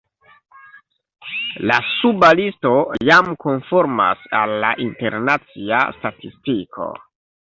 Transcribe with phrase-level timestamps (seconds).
[1.71, 2.71] La suba listo
[3.09, 6.89] jam konformas al la internacia statistiko.